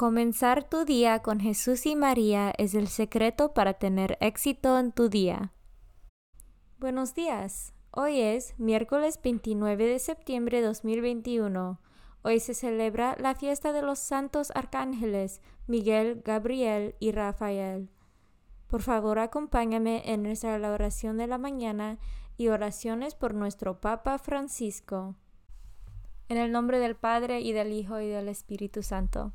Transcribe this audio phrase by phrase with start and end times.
[0.00, 5.10] Comenzar tu día con Jesús y María es el secreto para tener éxito en tu
[5.10, 5.52] día.
[6.78, 7.74] Buenos días.
[7.90, 11.82] Hoy es miércoles 29 de septiembre de 2021.
[12.22, 17.90] Hoy se celebra la fiesta de los santos arcángeles Miguel, Gabriel y Rafael.
[18.68, 21.98] Por favor, acompáñame en nuestra oración de la mañana
[22.38, 25.14] y oraciones por nuestro Papa Francisco.
[26.30, 29.34] En el nombre del Padre y del Hijo y del Espíritu Santo.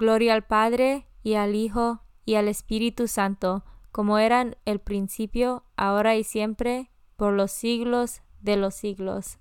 [0.00, 6.16] Gloria al Padre, y al Hijo, y al Espíritu Santo, como eran el principio, ahora
[6.16, 9.38] y siempre, por los siglos de los siglos.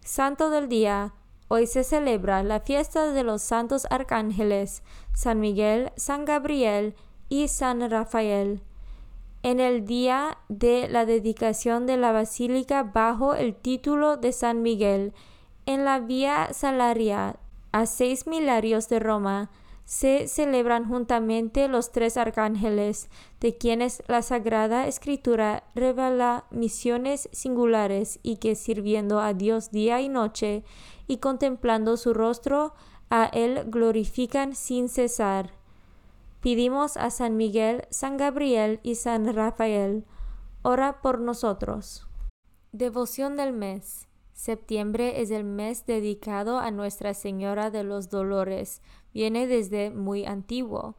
[0.00, 1.12] Santo del Día.
[1.48, 6.94] Hoy se celebra la fiesta de los santos arcángeles, San Miguel, San Gabriel
[7.28, 8.62] y San Rafael.
[9.42, 15.14] En el día de la dedicación de la basílica bajo el título de San Miguel,
[15.66, 17.40] en la Vía Salaria,
[17.72, 19.50] a seis milarios de Roma,
[19.84, 28.36] se celebran juntamente los tres arcángeles, de quienes la Sagrada Escritura revela misiones singulares y
[28.36, 30.64] que sirviendo a Dios día y noche
[31.06, 32.74] y contemplando su rostro,
[33.10, 35.52] a Él glorifican sin cesar.
[36.40, 40.04] Pidimos a San Miguel, San Gabriel y San Rafael,
[40.62, 42.06] ora por nosotros.
[42.72, 44.08] Devoción del mes.
[44.32, 48.82] Septiembre es el mes dedicado a Nuestra Señora de los Dolores.
[49.14, 50.96] Viene desde muy antiguo.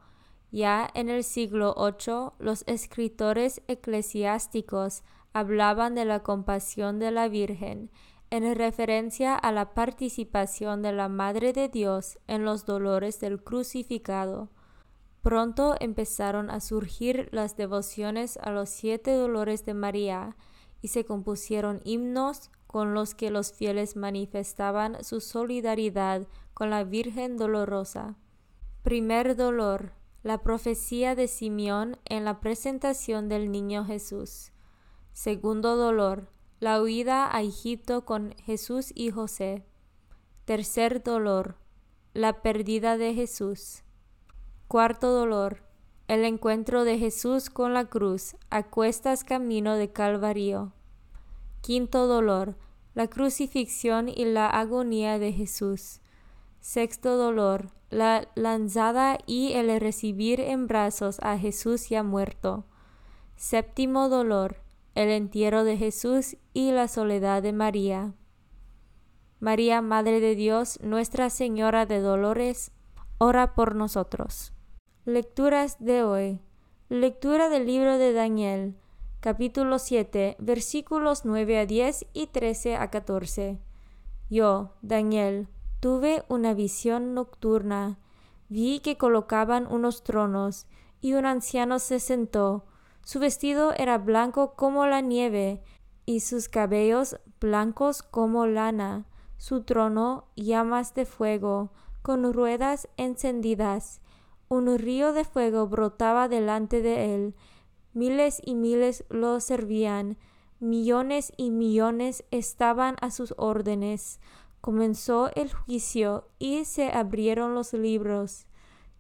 [0.52, 5.04] Ya en el siglo VIII los escritores eclesiásticos
[5.34, 7.92] hablaban de la compasión de la Virgen
[8.30, 14.50] en referencia a la participación de la Madre de Dios en los dolores del crucificado.
[15.22, 20.38] Pronto empezaron a surgir las devociones a los siete dolores de María
[20.82, 27.38] y se compusieron himnos con los que los fieles manifestaban su solidaridad con la Virgen
[27.38, 28.18] Dolorosa.
[28.84, 29.94] Primer dolor,
[30.24, 34.52] la profecía de Simeón en la presentación del niño Jesús.
[35.14, 36.28] Segundo dolor,
[36.60, 39.64] la huida a Egipto con Jesús y José.
[40.44, 41.56] Tercer dolor,
[42.14, 43.84] la pérdida de Jesús.
[44.68, 45.64] Cuarto dolor,
[46.10, 50.74] el encuentro de Jesús con la cruz a cuestas camino de Calvario.
[51.62, 52.58] Quinto dolor,
[52.96, 56.00] la crucifixión y la agonía de Jesús.
[56.62, 62.66] Sexto dolor, la lanzada y el recibir en brazos a Jesús ya muerto.
[63.36, 64.62] Séptimo dolor,
[64.96, 68.14] el entierro de Jesús y la soledad de María.
[69.42, 72.72] María, Madre de Dios, Nuestra Señora de Dolores,
[73.18, 74.54] ora por nosotros.
[75.04, 76.40] Lecturas de hoy.
[76.88, 78.76] Lectura del libro de Daniel
[79.26, 83.58] capítulo 7, versículos 9 a 10 y 13 a 14.
[84.30, 85.48] Yo, Daniel,
[85.80, 87.98] tuve una visión nocturna.
[88.50, 90.68] vi que colocaban unos tronos,
[91.02, 92.66] y un anciano se sentó.
[93.04, 95.64] Su vestido era blanco como la nieve,
[96.06, 99.08] y sus cabellos blancos como lana,
[99.38, 101.72] su trono llamas de fuego,
[102.04, 104.02] con ruedas encendidas.
[104.50, 107.36] Un río de fuego brotaba delante de él.
[107.96, 110.18] Miles y miles lo servían,
[110.60, 114.20] millones y millones estaban a sus órdenes.
[114.60, 118.48] Comenzó el juicio y se abrieron los libros.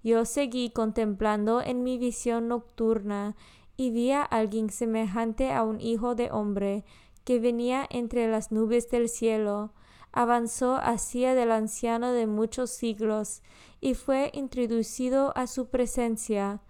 [0.01, 3.35] Yo seguí contemplando en mi visión nocturna
[3.75, 6.85] y vi a alguien semejante a un hijo de hombre
[7.25, 9.73] que venía entre las nubes del cielo,
[10.13, 13.41] avanzó hacia del anciano de muchos siglos
[13.81, 16.61] y fue introducido a su presencia.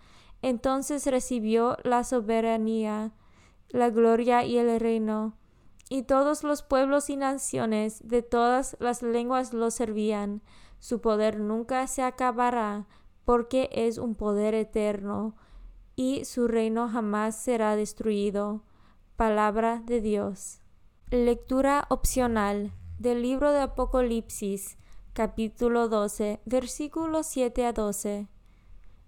[0.45, 3.11] Entonces recibió la soberanía,
[3.69, 5.33] la gloria y el reino,
[5.89, 10.43] y todos los pueblos y naciones de todas las lenguas lo servían.
[10.77, 12.85] Su poder nunca se acabará,
[13.23, 15.35] porque es un poder eterno
[15.95, 18.61] y su reino jamás será destruido.
[19.15, 20.61] Palabra de Dios.
[21.09, 24.77] Lectura opcional del libro de Apocalipsis,
[25.13, 28.27] capítulo 12, versículos 7 a 12.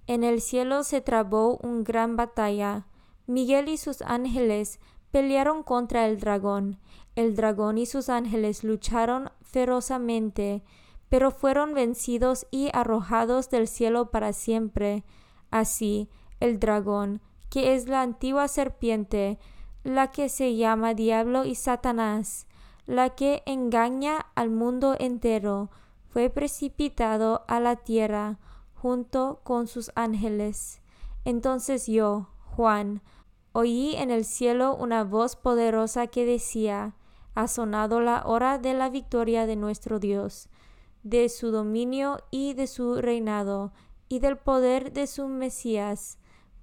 [0.08, 2.88] En el cielo se trabó una gran batalla.
[3.28, 4.80] Miguel y sus ángeles
[5.12, 6.80] pelearon contra el dragón.
[7.16, 10.64] El dragón y sus ángeles lucharon ferozmente,
[11.10, 15.04] pero fueron vencidos y arrojados del cielo para siempre.
[15.52, 19.40] Así, el dragón, que es la antigua serpiente,
[19.84, 22.48] la que se llama Diablo y Satanás,
[22.86, 25.70] la que engaña al mundo entero,
[26.10, 28.40] fue precipitado a la tierra
[28.82, 30.82] junto con sus ángeles.
[31.26, 33.02] Entonces yo, Juan,
[33.52, 36.96] oí en el cielo una voz poderosa que decía,
[37.36, 40.50] ha sonado la hora de la victoria de nuestro Dios,
[41.04, 43.74] de su dominio y de su reinado,
[44.10, 46.18] y del poder de su Mesías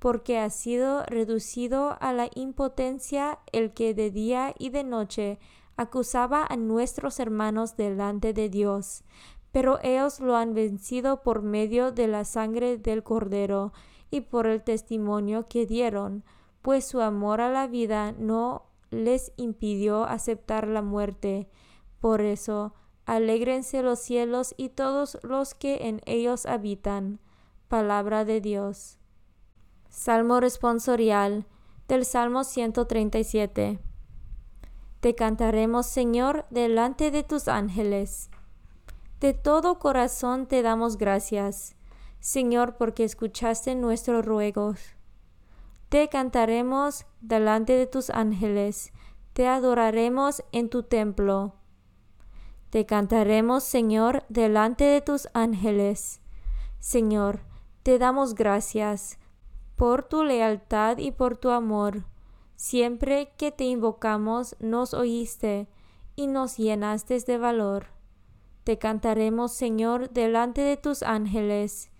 [0.04, 5.38] porque ha sido reducido a la impotencia el que de día y de noche
[5.78, 9.02] acusaba a nuestros hermanos delante de Dios.
[9.54, 13.72] Pero ellos lo han vencido por medio de la sangre del Cordero
[14.10, 16.24] y por el testimonio que dieron,
[16.60, 21.48] pues su amor a la vida no les impidió aceptar la muerte.
[22.00, 22.74] Por eso,
[23.06, 27.20] alégrense los cielos y todos los que en ellos habitan.
[27.68, 28.98] Palabra de Dios.
[29.88, 31.46] Salmo responsorial
[31.86, 33.78] del Salmo 137.
[34.98, 38.30] Te cantaremos, Señor, delante de tus ángeles.
[39.24, 41.76] De todo corazón te damos gracias,
[42.20, 44.78] Señor, porque escuchaste nuestros ruegos.
[45.88, 48.92] Te cantaremos delante de tus ángeles,
[49.32, 51.54] te adoraremos en tu templo.
[52.68, 56.20] Te cantaremos, Señor, delante de tus ángeles.
[56.78, 57.40] Señor,
[57.82, 59.18] te damos gracias
[59.74, 62.04] por tu lealtad y por tu amor.
[62.56, 65.66] Siempre que te invocamos nos oíste
[66.14, 67.93] y nos llenaste de valor.
[68.64, 71.90] Te cantaremos, Señor, delante de tus ángeles.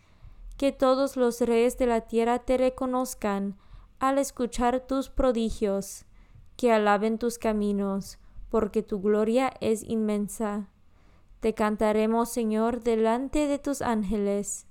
[0.56, 3.58] Que todos los reyes de la tierra te reconozcan
[3.98, 6.06] al escuchar tus prodigios,
[6.56, 8.18] que alaben tus caminos,
[8.48, 10.70] porque tu gloria es inmensa.
[11.40, 14.66] Te cantaremos, Señor, delante de tus ángeles.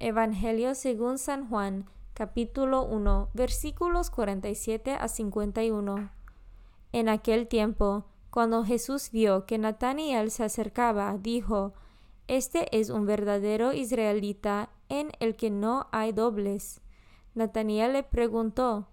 [0.00, 6.10] Evangelio según San Juan, capítulo 1, versículos 47 a 51.
[6.92, 11.72] En aquel tiempo, cuando Jesús vio que Nataniel se acercaba, dijo,
[12.26, 16.80] Este es un verdadero israelita en el que no hay dobles.
[17.34, 18.88] Nataniel le preguntó,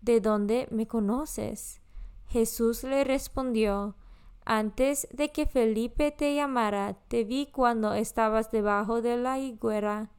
[0.00, 1.80] ¿De dónde me conoces?
[2.26, 3.94] Jesús le respondió,
[4.44, 10.10] Antes de que Felipe te llamara, te vi cuando estabas debajo de la higuera.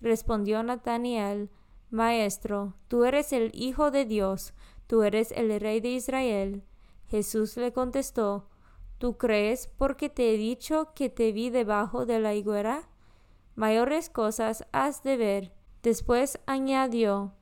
[0.00, 1.48] Respondió Nataniel,
[1.90, 4.52] Maestro, tú eres el Hijo de Dios,
[4.86, 6.64] tú eres el Rey de Israel.
[7.12, 8.48] Jesús le contestó,
[8.96, 12.88] ¿Tú crees porque te he dicho que te vi debajo de la higuera?
[13.54, 15.52] Mayores cosas has de ver.
[15.82, 17.34] Después añadió,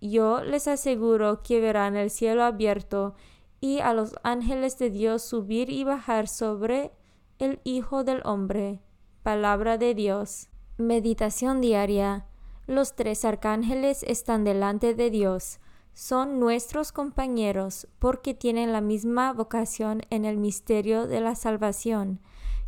[0.00, 3.14] Yo les aseguro que verán el cielo abierto
[3.60, 6.92] y a los ángeles de Dios subir y bajar sobre
[7.40, 8.80] el Hijo del Hombre.
[9.24, 10.50] Palabra de Dios.
[10.76, 12.26] Meditación diaria.
[12.68, 15.58] Los tres arcángeles están delante de Dios.
[15.98, 22.20] Son nuestros compañeros porque tienen la misma vocación en el misterio de la salvación,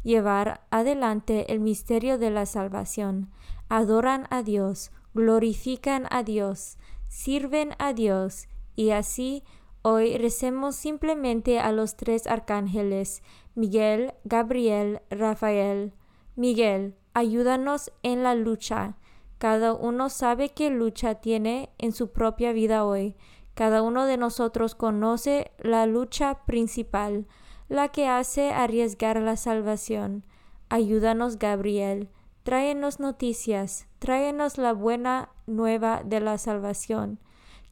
[0.02, 3.30] llevar adelante el misterio de la salvación.
[3.68, 9.44] Adoran a Dios, glorifican a Dios, sirven a Dios y así
[9.82, 13.22] hoy recemos simplemente a los tres arcángeles,
[13.54, 15.92] Miguel, Gabriel, Rafael.
[16.34, 18.96] Miguel, ayúdanos en la lucha
[19.38, 23.16] Cada uno sabe qué lucha tiene en su propia vida hoy.
[23.54, 27.26] Cada uno de nosotros conoce la lucha principal,
[27.68, 30.24] la que hace arriesgar la salvación.
[30.68, 32.10] Ayúdanos, Gabriel.
[32.42, 37.20] Tráenos noticias, tráenos la buena nueva de la salvación.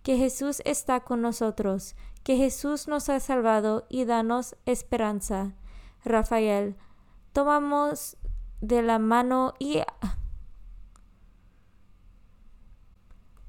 [0.03, 5.55] Que Jesús está con nosotros, que Jesús nos ha salvado y danos esperanza.
[6.05, 6.77] Rafael,
[7.33, 8.17] tomamos
[8.61, 9.81] de la mano y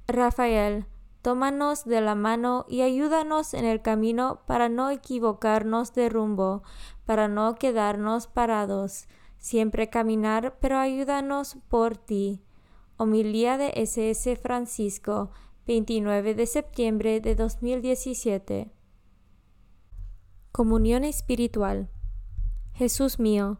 [0.07, 0.85] Rafael,
[1.21, 6.63] tómanos de la mano y ayúdanos en el camino para no equivocarnos de rumbo,
[7.05, 12.41] para no quedarnos parados, siempre caminar, pero ayúdanos por ti.
[12.95, 15.29] Homilía de SS Francisco,
[15.65, 18.71] 29 de septiembre de 2017.
[20.53, 21.89] Comunión espiritual.
[22.73, 23.59] Jesús mío,